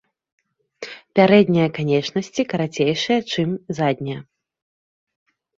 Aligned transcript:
Пярэднія 1.19 1.67
канечнасці 1.79 2.41
карацейшыя 2.53 3.19
чым 3.35 3.49
заднія. 3.81 4.19